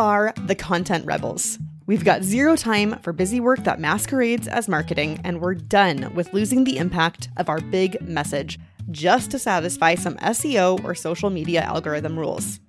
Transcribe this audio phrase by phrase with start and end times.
[0.00, 1.58] are the content rebels.
[1.86, 6.32] We've got zero time for busy work that masquerades as marketing, and we're done with
[6.32, 8.58] losing the impact of our big message
[8.90, 12.60] just to satisfy some SEO or social media algorithm rules.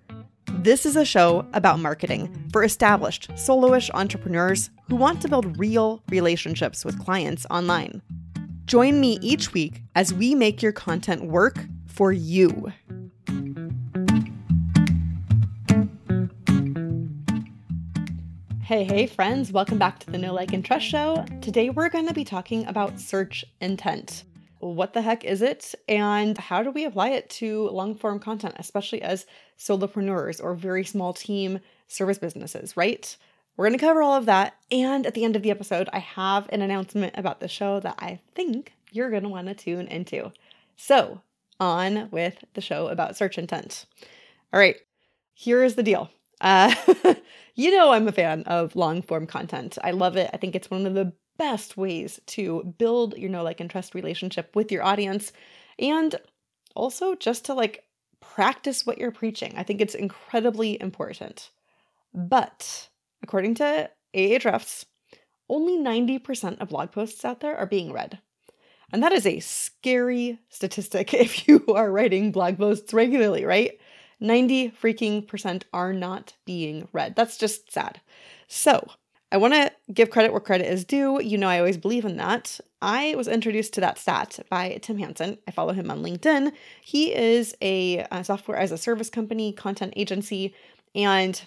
[0.52, 6.04] This is a show about marketing for established, soloish entrepreneurs who want to build real
[6.10, 8.02] relationships with clients online.
[8.66, 12.74] Join me each week as we make your content work for you.
[18.72, 21.26] Hey, hey, friends, welcome back to the Know Like and Trust Show.
[21.42, 24.24] Today we're going to be talking about search intent.
[24.60, 28.56] What the heck is it, and how do we apply it to long form content,
[28.60, 29.26] especially as
[29.60, 33.14] solopreneurs or very small team service businesses, right?
[33.58, 34.56] We're going to cover all of that.
[34.72, 37.96] And at the end of the episode, I have an announcement about the show that
[38.00, 40.32] I think you're going to want to tune into.
[40.78, 41.20] So,
[41.60, 43.86] on with the show about search intent.
[44.54, 44.78] All right,
[45.34, 46.10] here is the deal.
[46.42, 46.76] Uh,
[47.56, 49.78] you know, I'm a fan of long form content.
[49.84, 50.30] I love it.
[50.34, 53.96] I think it's one of the best ways to build your know, like, and trust
[53.96, 55.32] relationship with your audience.
[55.80, 56.16] And
[56.76, 57.86] also just to like
[58.22, 59.54] practice what you're preaching.
[59.58, 61.52] I think it's incredibly important.
[62.14, 62.90] But
[63.24, 64.86] according to Ahrefs,
[65.50, 68.20] only 90% of blog posts out there are being read.
[68.94, 73.80] And that is a scary statistic if you are writing blog posts regularly, right?
[74.22, 77.16] 90 freaking percent are not being read.
[77.16, 78.00] That's just sad.
[78.48, 78.88] So,
[79.34, 81.22] I want to give credit where credit is due.
[81.22, 82.60] You know, I always believe in that.
[82.82, 85.38] I was introduced to that stat by Tim Hansen.
[85.48, 86.52] I follow him on LinkedIn.
[86.82, 90.54] He is a, a software as a service company, content agency,
[90.94, 91.42] and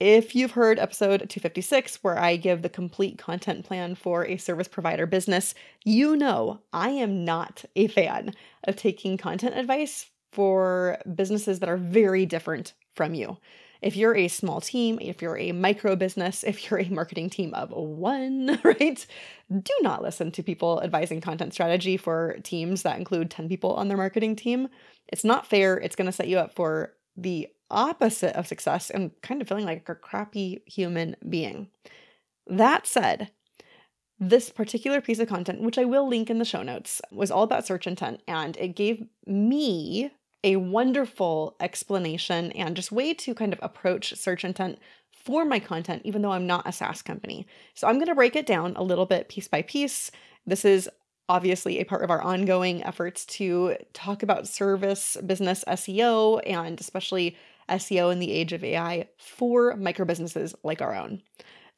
[0.00, 4.66] if you've heard episode 256, where I give the complete content plan for a service
[4.66, 5.54] provider business,
[5.84, 8.32] you know I am not a fan
[8.64, 13.38] of taking content advice for businesses that are very different from you.
[13.82, 17.52] If you're a small team, if you're a micro business, if you're a marketing team
[17.52, 19.06] of one, right?
[19.50, 23.88] Do not listen to people advising content strategy for teams that include 10 people on
[23.88, 24.68] their marketing team.
[25.08, 25.76] It's not fair.
[25.76, 29.66] It's going to set you up for the opposite of success and kind of feeling
[29.66, 31.68] like a crappy human being.
[32.46, 33.30] That said,
[34.18, 37.42] this particular piece of content, which I will link in the show notes, was all
[37.42, 40.10] about search intent and it gave me
[40.44, 44.78] a wonderful explanation and just way to kind of approach search intent
[45.10, 47.46] for my content, even though I'm not a SaaS company.
[47.72, 50.10] So I'm going to break it down a little bit piece by piece.
[50.46, 50.88] This is
[51.30, 57.36] obviously a part of our ongoing efforts to talk about service business SEO and especially
[57.70, 61.22] SEO in the age of AI for micro businesses like our own.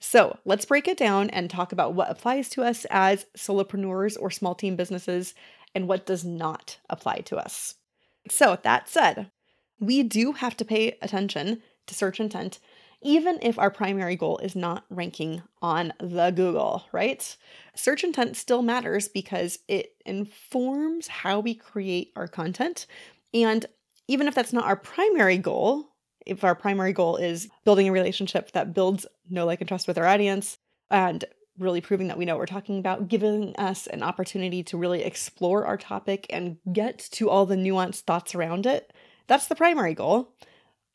[0.01, 4.33] So let's break it down and talk about what applies to us as solopreneurs or
[4.33, 5.35] small team businesses
[5.73, 7.76] and what does not apply to us.
[8.31, 9.31] So, that said,
[9.81, 12.59] we do have to pay attention to search intent,
[13.03, 17.37] even if our primary goal is not ranking on the Google, right?
[17.75, 22.87] Search intent still matters because it informs how we create our content.
[23.35, 23.67] And
[24.09, 25.89] even if that's not our primary goal,
[26.25, 29.99] if our primary goal is building a relationship that builds know, like, and trust with
[29.99, 30.59] our audience
[30.91, 31.25] and
[31.59, 35.03] really proving that we know what we're talking about, giving us an opportunity to really
[35.03, 38.93] explore our topic and get to all the nuanced thoughts around it,
[39.27, 40.33] that's the primary goal.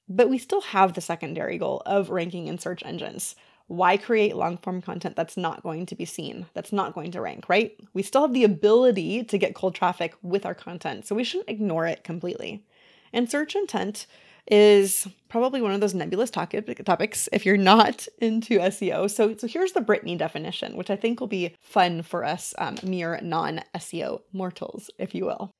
[0.07, 3.35] But we still have the secondary goal of ranking in search engines.
[3.67, 7.21] Why create long form content that's not going to be seen, that's not going to
[7.21, 7.73] rank, right?
[7.93, 11.49] We still have the ability to get cold traffic with our content, so we shouldn't
[11.49, 12.65] ignore it completely.
[13.13, 14.07] And search intent
[14.47, 19.09] is probably one of those nebulous topics if you're not into SEO.
[19.09, 22.77] So, so here's the Britney definition, which I think will be fun for us um,
[22.83, 25.51] mere non SEO mortals, if you will.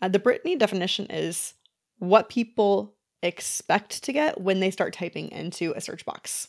[0.00, 1.54] Uh, the Britney definition is
[1.98, 6.48] what people expect to get when they start typing into a search box.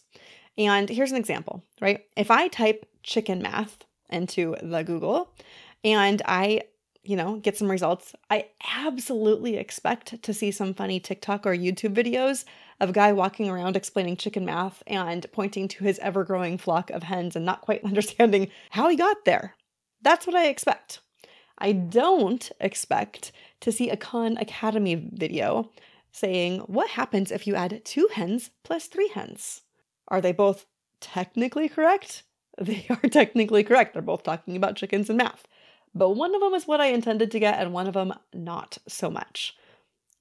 [0.58, 2.06] And here's an example, right?
[2.16, 3.78] If I type chicken math
[4.10, 5.34] into the Google
[5.84, 6.64] and I
[7.10, 11.96] you know, get some results, I absolutely expect to see some funny TikTok or YouTube
[11.96, 12.46] videos
[12.80, 16.92] of a guy walking around explaining chicken math and pointing to his ever growing flock
[16.92, 19.56] of hens and not quite understanding how he got there.
[20.04, 21.00] That's what I expect.
[21.58, 23.32] I don't expect
[23.62, 25.72] to see a Khan Academy video
[26.12, 29.64] saying, What happens if you add two hens plus three hens?
[30.10, 30.68] Are they both
[31.02, 32.22] technically correct?
[32.62, 33.94] They are technically correct.
[33.94, 35.48] They're both talking about chickens and math
[35.94, 38.78] but one of them is what I intended to get, and one of them not
[38.88, 39.56] so much.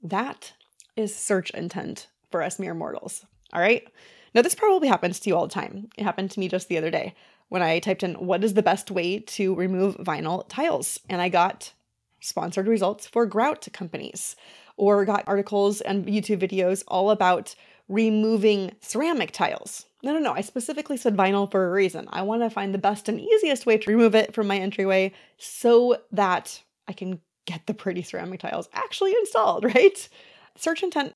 [0.03, 0.53] That
[0.97, 3.25] is search intent for us mere mortals.
[3.53, 3.87] All right.
[4.35, 5.89] Now, this probably happens to you all the time.
[5.97, 7.15] It happened to me just the other day
[7.49, 11.29] when I typed in what is the best way to remove vinyl tiles, and I
[11.29, 11.73] got
[12.21, 14.37] sponsored results for grout companies
[14.77, 17.55] or got articles and YouTube videos all about
[17.89, 19.87] removing ceramic tiles.
[20.03, 20.33] No, no, no.
[20.33, 22.09] I specifically said vinyl for a reason.
[22.11, 25.13] I want to find the best and easiest way to remove it from my entryway
[25.39, 30.09] so that I can get the pretty ceramic tiles actually installed, right?
[30.57, 31.13] Search intent,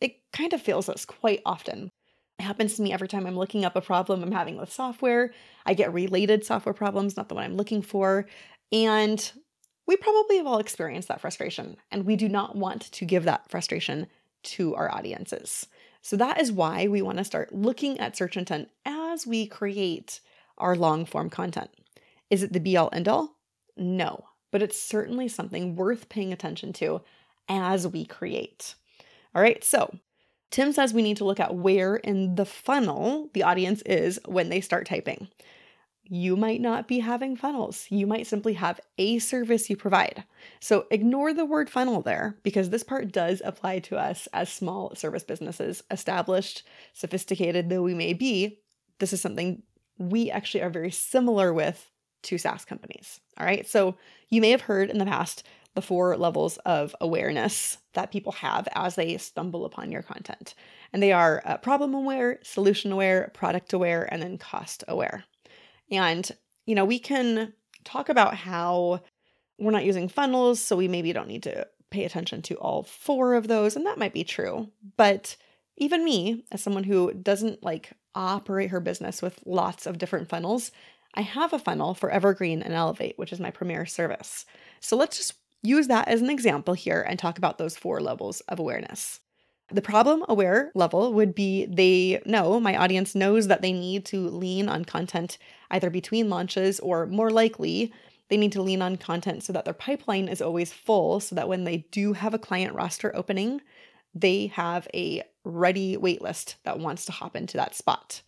[0.00, 1.90] it kind of fails us quite often.
[2.38, 5.32] It happens to me every time I'm looking up a problem I'm having with software.
[5.64, 8.26] I get related software problems, not the one I'm looking for.
[8.70, 9.32] And
[9.86, 13.48] we probably have all experienced that frustration, and we do not want to give that
[13.50, 14.08] frustration
[14.42, 15.66] to our audiences.
[16.06, 20.20] So that is why we want to start looking at search intent as we create
[20.56, 21.68] our long form content.
[22.30, 23.34] Is it the be all end all?
[23.76, 27.00] No, but it's certainly something worth paying attention to
[27.48, 28.76] as we create.
[29.34, 29.98] All right, so
[30.52, 34.48] Tim says we need to look at where in the funnel the audience is when
[34.48, 35.26] they start typing
[36.08, 37.86] you might not be having funnels.
[37.90, 40.24] You might simply have a service you provide.
[40.60, 44.94] So ignore the word funnel there because this part does apply to us as small
[44.94, 46.62] service businesses, established,
[46.92, 48.60] sophisticated though we may be.
[48.98, 49.62] This is something
[49.98, 51.90] we actually are very similar with
[52.22, 53.20] to SaaS companies.
[53.38, 53.66] All right.
[53.68, 53.96] So
[54.28, 55.44] you may have heard in the past
[55.74, 60.54] the four levels of awareness that people have as they stumble upon your content.
[60.92, 65.24] And they are uh, problem aware, solution aware, product aware, and then cost aware.
[65.90, 66.30] And,
[66.66, 67.52] you know, we can
[67.84, 69.00] talk about how
[69.58, 73.34] we're not using funnels, so we maybe don't need to pay attention to all four
[73.34, 73.76] of those.
[73.76, 74.70] And that might be true.
[74.96, 75.36] But
[75.76, 80.70] even me, as someone who doesn't like operate her business with lots of different funnels,
[81.14, 84.44] I have a funnel for Evergreen and Elevate, which is my premier service.
[84.80, 88.40] So let's just use that as an example here and talk about those four levels
[88.42, 89.20] of awareness.
[89.70, 94.28] The problem aware level would be they know, my audience knows that they need to
[94.28, 95.38] lean on content
[95.70, 97.92] either between launches or more likely,
[98.28, 101.48] they need to lean on content so that their pipeline is always full so that
[101.48, 103.60] when they do have a client roster opening,
[104.14, 108.22] they have a ready waitlist that wants to hop into that spot.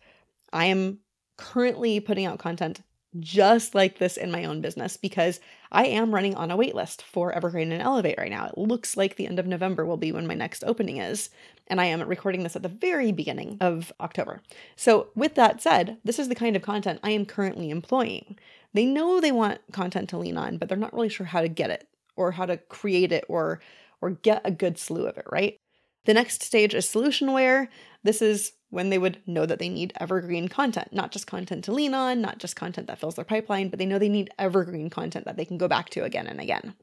[0.53, 0.99] I am
[1.37, 2.81] currently putting out content
[3.21, 7.33] just like this in my own business because I am running on a waitlist for
[7.33, 8.47] Evergreen and Elevate right now.
[8.47, 11.31] It looks like the end of November will be when my next opening is.
[11.67, 14.41] And I am recording this at the very beginning of October.
[14.77, 18.39] So, with that said, this is the kind of content I am currently employing.
[18.73, 21.49] They know they want content to lean on, but they're not really sure how to
[21.49, 21.87] get it
[22.17, 23.61] or how to create it or
[24.01, 25.59] or get a good slew of it, right?
[26.05, 27.69] The next stage is solution aware.
[28.03, 31.73] This is when they would know that they need evergreen content, not just content to
[31.73, 34.91] lean on, not just content that fills their pipeline, but they know they need evergreen
[34.91, 36.75] content that they can go back to again and again.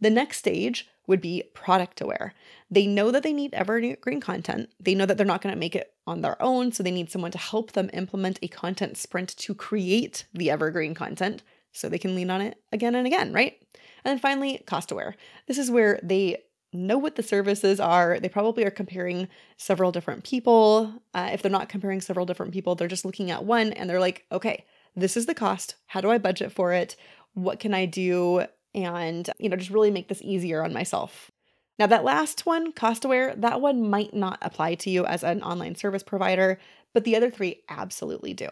[0.00, 2.34] The next stage would be product aware.
[2.70, 4.70] They know that they need evergreen content.
[4.80, 7.10] They know that they're not going to make it on their own, so they need
[7.10, 11.42] someone to help them implement a content sprint to create the evergreen content
[11.72, 13.56] so they can lean on it again and again, right?
[14.04, 15.14] And then finally, cost aware.
[15.46, 16.42] This is where they
[16.72, 18.20] know what the services are.
[18.20, 20.92] They probably are comparing several different people.
[21.14, 24.00] Uh, if they're not comparing several different people, they're just looking at one and they're
[24.00, 24.64] like, okay,
[24.94, 25.76] this is the cost.
[25.86, 26.96] How do I budget for it?
[27.34, 28.44] What can I do?
[28.74, 31.30] And, you know, just really make this easier on myself.
[31.78, 35.42] Now, that last one, cost aware, that one might not apply to you as an
[35.42, 36.58] online service provider,
[36.92, 38.48] but the other three absolutely do.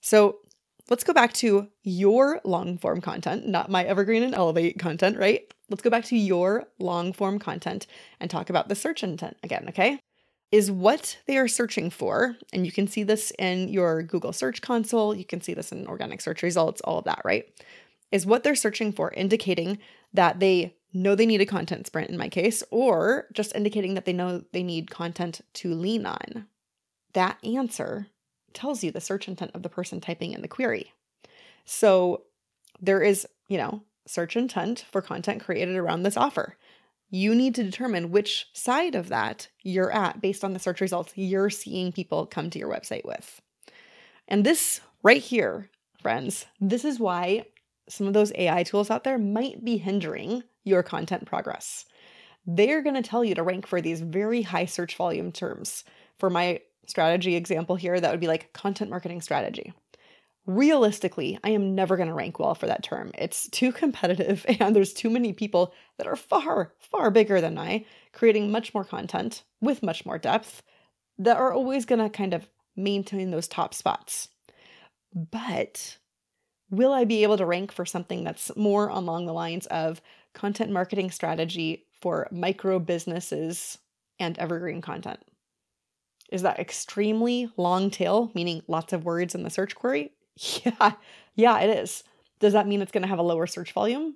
[0.00, 0.38] So
[0.90, 5.42] let's go back to your long form content, not my evergreen and elevate content, right?
[5.70, 7.86] Let's go back to your long form content
[8.18, 10.00] and talk about the search intent again, okay?
[10.50, 14.60] Is what they are searching for, and you can see this in your Google Search
[14.60, 17.44] Console, you can see this in organic search results, all of that, right?
[18.10, 19.78] Is what they're searching for indicating
[20.12, 24.06] that they know they need a content sprint in my case, or just indicating that
[24.06, 26.48] they know they need content to lean on?
[27.12, 28.08] That answer
[28.52, 30.92] tells you the search intent of the person typing in the query.
[31.64, 32.22] So
[32.80, 36.56] there is, you know, search intent for content created around this offer.
[37.10, 41.12] You need to determine which side of that you're at based on the search results
[41.16, 43.40] you're seeing people come to your website with.
[44.28, 47.46] And this right here, friends, this is why
[47.88, 51.84] some of those AI tools out there might be hindering your content progress.
[52.46, 55.84] They're going to tell you to rank for these very high search volume terms.
[56.18, 59.72] For my strategy example here, that would be like content marketing strategy
[60.46, 63.12] realistically, I am never going to rank well for that term.
[63.16, 67.86] It's too competitive, and there's too many people that are far, far bigger than I,
[68.12, 70.62] creating much more content with much more depth
[71.18, 74.28] that are always going to kind of maintain those top spots.
[75.14, 75.98] But
[76.70, 80.00] will I be able to rank for something that's more along the lines of
[80.32, 83.78] content marketing strategy for micro businesses
[84.18, 85.20] and evergreen content?
[86.30, 90.12] Is that extremely long tail, meaning lots of words in the search query?
[90.64, 90.92] Yeah,
[91.34, 92.02] yeah, it is.
[92.38, 94.14] Does that mean it's going to have a lower search volume?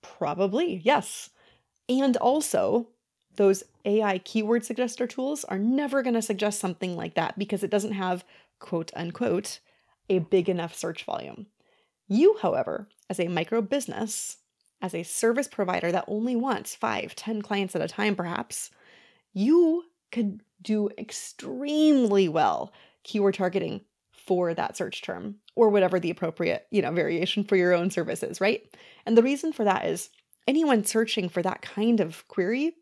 [0.00, 1.28] Probably, yes.
[1.88, 2.88] And also,
[3.36, 7.70] those AI keyword suggester tools are never going to suggest something like that because it
[7.70, 8.24] doesn't have,
[8.58, 9.60] quote unquote,
[10.08, 11.46] a big enough search volume.
[12.08, 14.38] You, however, as a micro business,
[14.80, 18.70] as a service provider that only wants five, ten clients at a time, perhaps,
[19.32, 22.72] you could do extremely well
[23.02, 23.82] keyword targeting
[24.12, 28.40] for that search term or whatever the appropriate, you know, variation for your own services,
[28.40, 28.74] right?
[29.06, 30.10] And the reason for that is
[30.46, 32.74] anyone searching for that kind of query,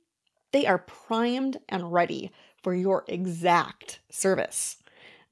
[0.53, 4.79] they are primed and ready for your exact service.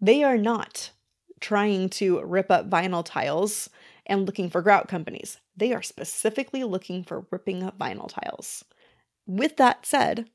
[0.01, 0.91] They are not
[1.41, 3.71] trying to rip up vinyl tiles
[4.07, 5.39] and looking for grout companies.
[5.57, 8.65] They are specifically looking for ripping up vinyl tiles.
[9.27, 10.29] With that said,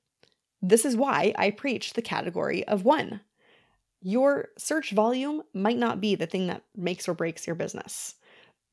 [0.61, 3.21] this is why I preach the category of one.
[4.01, 8.15] Your search volume might not be the thing that makes or breaks your business.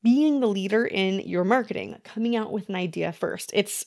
[0.03, 3.51] Being the leader in your marketing, coming out with an idea first.
[3.53, 3.85] It's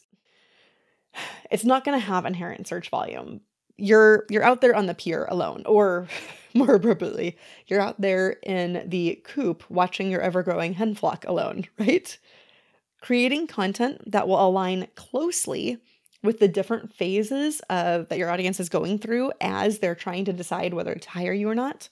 [1.51, 3.41] it's not going to have inherent search volume.
[3.77, 6.09] You're you're out there on the pier alone or
[6.55, 7.37] more appropriately,
[7.67, 12.19] you're out there in the coop watching your ever growing hen flock alone, right?
[13.01, 15.79] Creating content that will align closely
[16.23, 20.33] with the different phases of that your audience is going through as they're trying to
[20.33, 21.89] decide whether to hire you or not.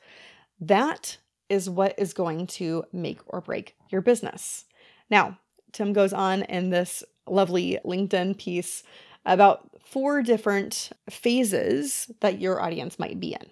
[0.61, 1.19] That
[1.49, 4.65] is what is going to make or break your business.
[5.11, 5.39] Now,
[5.73, 8.83] Tim goes on in this lovely LinkedIn piece
[9.25, 13.47] about four different phases that your audience might be in.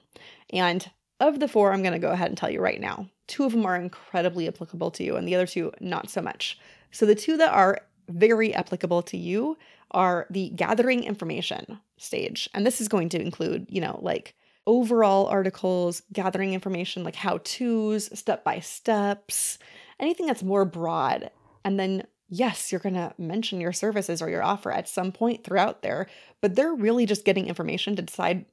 [0.50, 0.90] And
[1.20, 3.08] of the four, I'm going to go ahead and tell you right now.
[3.26, 6.58] Two of them are incredibly applicable to you, and the other two, not so much.
[6.90, 9.56] So, the two that are very applicable to you
[9.90, 12.48] are the gathering information stage.
[12.54, 14.34] And this is going to include, you know, like
[14.66, 19.58] overall articles, gathering information like how to's, step by steps,
[20.00, 21.30] anything that's more broad.
[21.64, 25.44] And then, yes, you're going to mention your services or your offer at some point
[25.44, 26.06] throughout there,
[26.40, 28.46] but they're really just getting information to decide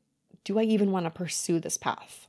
[0.44, 2.28] do I even want to pursue this path?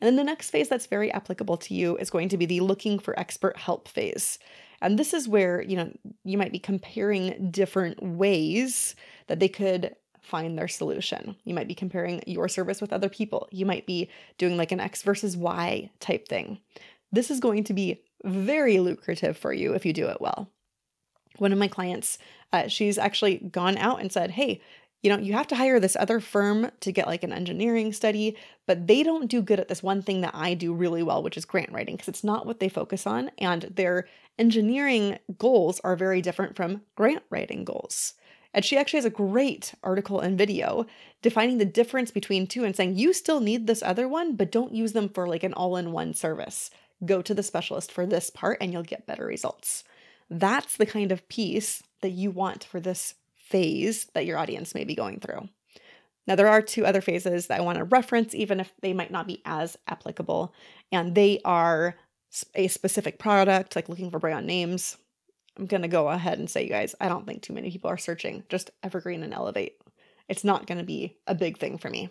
[0.00, 2.60] And then the next phase that's very applicable to you is going to be the
[2.60, 4.38] looking for expert help phase.
[4.80, 5.92] And this is where, you know,
[6.24, 8.94] you might be comparing different ways
[9.26, 11.36] that they could find their solution.
[11.44, 13.48] You might be comparing your service with other people.
[13.50, 16.60] You might be doing like an X versus Y type thing.
[17.10, 20.50] This is going to be very lucrative for you if you do it well.
[21.38, 22.18] One of my clients,
[22.52, 24.60] uh, she's actually gone out and said, Hey,
[25.02, 28.36] you know, you have to hire this other firm to get like an engineering study,
[28.66, 31.36] but they don't do good at this one thing that I do really well, which
[31.36, 33.30] is grant writing, because it's not what they focus on.
[33.38, 38.14] And their engineering goals are very different from grant writing goals.
[38.54, 40.86] And she actually has a great article and video
[41.22, 44.74] defining the difference between two and saying you still need this other one, but don't
[44.74, 46.70] use them for like an all in one service.
[47.04, 49.84] Go to the specialist for this part and you'll get better results.
[50.30, 53.14] That's the kind of piece that you want for this
[53.48, 55.48] phase that your audience may be going through.
[56.26, 59.10] Now, there are two other phases that I want to reference, even if they might
[59.10, 60.52] not be as applicable,
[60.92, 61.96] and they are
[62.54, 64.98] a specific product, like looking for brand names.
[65.56, 67.88] I'm going to go ahead and say, you guys, I don't think too many people
[67.90, 69.80] are searching just Evergreen and Elevate.
[70.28, 72.10] It's not going to be a big thing for me.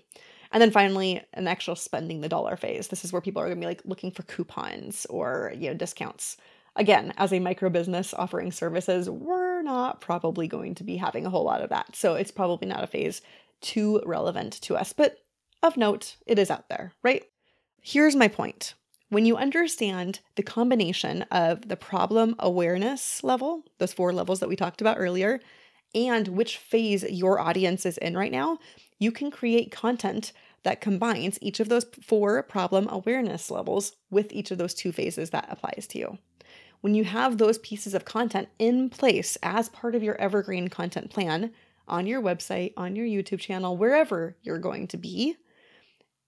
[0.52, 2.88] And then finally, an actual spending the dollar phase.
[2.88, 5.76] This is where people are going to be like looking for coupons or, you know,
[5.76, 6.38] discounts.
[6.78, 11.30] Again, as a micro business offering services, we're not probably going to be having a
[11.30, 11.96] whole lot of that.
[11.96, 13.24] So it's probably not a phase
[13.62, 15.18] too relevant to us, but
[15.64, 17.24] of note, it is out there, right?
[17.82, 18.76] Here's my point.
[19.10, 24.56] When you understand the combination of the problem awareness level, those four levels that we
[24.56, 25.40] talked about earlier,
[25.96, 28.60] and which phase your audience is in right now,
[29.00, 30.32] you can create content
[30.62, 35.32] that combines each of those four problem awareness levels with each of those two phases
[35.32, 36.20] that applies to you
[36.82, 41.10] when you have those pieces of content in place as part of your evergreen content
[41.10, 41.52] plan
[41.88, 45.36] on your website, on your YouTube channel, wherever you're going to be,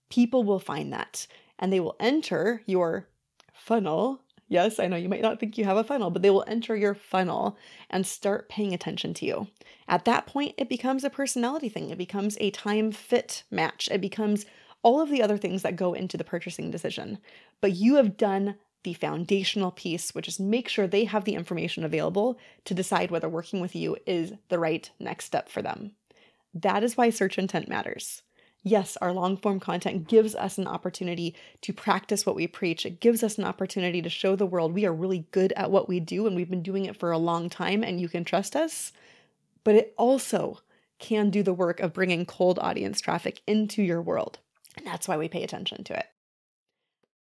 [0.08, 1.26] people will find that
[1.58, 3.06] and they will enter your
[3.52, 4.22] funnel.
[4.48, 6.74] Yes, I know you might not think you have a funnel, but they will enter
[6.74, 7.56] your funnel
[7.88, 9.46] and start paying attention to you.
[9.86, 14.00] At that point, it becomes a personality thing, it becomes a time fit match, it
[14.00, 14.46] becomes
[14.82, 17.18] all of the other things that go into the purchasing decision.
[17.60, 21.84] But you have done the foundational piece, which is make sure they have the information
[21.84, 25.92] available to decide whether working with you is the right next step for them.
[26.54, 28.22] That is why search intent matters.
[28.62, 32.84] Yes, our long form content gives us an opportunity to practice what we preach.
[32.84, 35.88] It gives us an opportunity to show the world we are really good at what
[35.88, 38.54] we do and we've been doing it for a long time and you can trust
[38.54, 38.92] us.
[39.64, 40.60] But it also
[40.98, 44.38] can do the work of bringing cold audience traffic into your world.
[44.76, 46.06] And that's why we pay attention to it.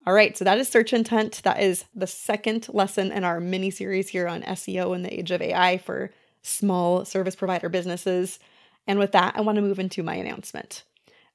[0.07, 1.43] All right, so that is search intent.
[1.45, 5.31] That is the second lesson in our mini series here on SEO in the age
[5.31, 6.11] of AI for
[6.43, 8.38] small service provider businesses.
[8.87, 10.85] And with that, I want to move into my announcement.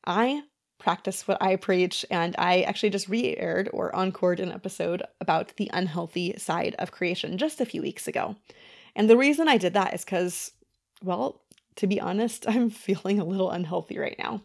[0.05, 0.43] I
[0.79, 5.55] practice what I preach, and I actually just re aired or encored an episode about
[5.55, 8.35] the unhealthy side of creation just a few weeks ago.
[8.95, 10.51] And the reason I did that is because,
[11.03, 11.41] well,
[11.77, 14.41] to be honest, I'm feeling a little unhealthy right now.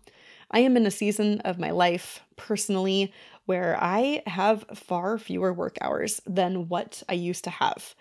[0.51, 3.13] I am in a season of my life personally
[3.49, 7.95] where I have far fewer work hours than what I used to have.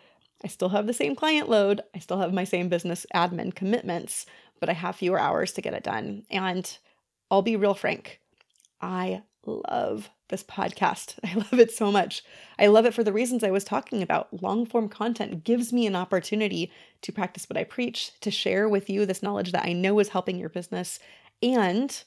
[0.43, 4.25] I still have the same client load, I still have my same business admin commitments,
[4.59, 6.23] but I have fewer hours to get it done.
[6.29, 6.77] And
[7.31, 8.19] I'll be real frank,
[8.81, 11.17] I love this podcast.
[11.23, 12.25] I love it so much.
[12.59, 14.43] I love it for the reasons I was talking about.
[14.43, 16.73] Long form content gives me an opportunity
[17.03, 20.09] to practice what I preach, to share with you this knowledge that I know is
[20.09, 20.99] helping your business,
[21.41, 22.03] and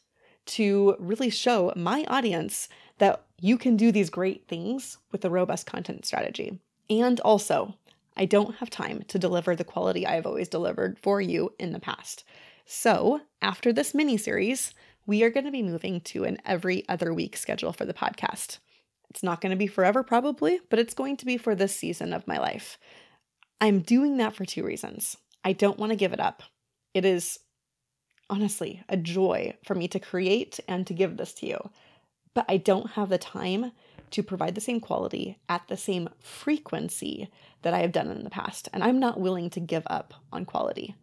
[0.47, 2.69] to really show my audience
[3.01, 6.61] that you can do these great things with a robust content strategy.
[6.89, 7.75] And also,
[8.17, 11.81] I don't have time to deliver the quality I've always delivered for you in the
[11.81, 12.25] past.
[12.67, 14.75] So, after this mini series,
[15.07, 18.59] we are going to be moving to an every other week schedule for the podcast.
[19.09, 22.13] It's not going to be forever, probably, but it's going to be for this season
[22.13, 22.79] of my life.
[23.61, 25.17] I'm doing that for two reasons.
[25.45, 26.43] I don't want to give it up.
[26.95, 27.39] It is
[28.29, 31.71] honestly a joy for me to create and to give this to you,
[32.35, 33.73] but I don't have the time
[34.11, 37.31] to provide the same quality at the same frequency
[37.63, 38.69] that I have done in the past.
[38.73, 40.95] And I'm not willing to give up on quality.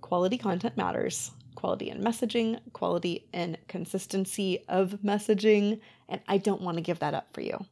[0.00, 6.76] Quality content matters quality in messaging, quality in consistency of messaging, and I don't want
[6.76, 7.66] to give that up for you.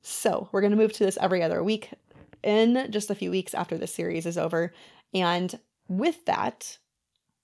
[0.00, 1.90] So, we're going to move to this every other week
[2.44, 4.72] in just a few weeks after this series is over.
[5.12, 5.58] And
[5.88, 6.78] with that,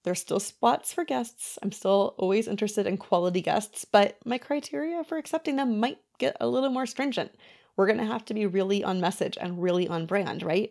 [0.06, 1.58] there's still spots for guests.
[1.62, 6.36] I'm still always interested in quality guests, but my criteria for accepting them might get
[6.38, 7.32] a little more stringent.
[7.76, 10.70] We're going to have to be really on message and really on brand, right?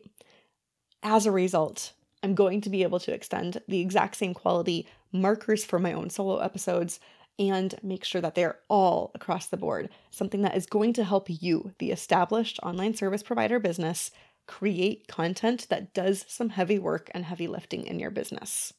[1.03, 1.91] As a result,
[2.23, 6.09] I'm going to be able to extend the exact same quality markers for my own
[6.09, 7.01] solo episodes
[7.37, 11.25] and make sure that they're all across the board, something that is going to help
[11.27, 14.11] you, the established online service provider business,
[14.47, 18.71] create content that does some heavy work and heavy lifting in your business.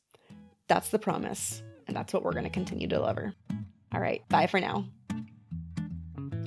[0.69, 3.35] That's the promise, and that's what we're going to continue to deliver.
[3.95, 4.87] All right, bye for now.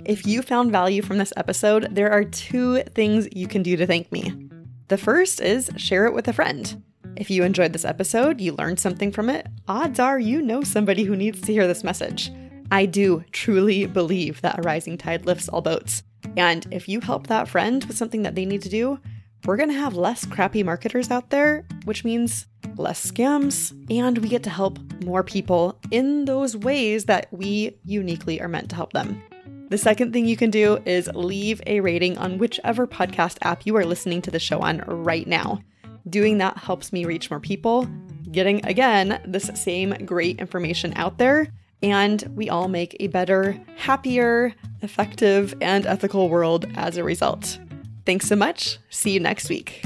[0.06, 3.86] If you found value from this episode, there are two things you can do to
[3.86, 4.50] thank me.
[4.88, 6.84] The first is share it with a friend.
[7.16, 11.04] If you enjoyed this episode, you learned something from it, odds are you know somebody
[11.04, 12.32] who needs to hear this message.
[12.72, 16.04] I do truly believe that a rising tide lifts all boats.
[16.38, 19.00] And if you help that friend with something that they need to do,
[19.46, 24.30] we're going to have less crappy marketers out there, which means less scams, and we
[24.30, 28.94] get to help more people in those ways that we uniquely are meant to help
[28.94, 29.22] them.
[29.70, 33.76] The second thing you can do is leave a rating on whichever podcast app you
[33.78, 35.62] are listening to the show on right now.
[36.10, 37.88] Doing that helps me reach more people,
[38.32, 41.48] getting again this same great information out there,
[41.84, 47.60] and we all make a better, happier, effective, and ethical world as a result.
[48.06, 48.80] Thanks so much.
[48.90, 49.84] See you next week.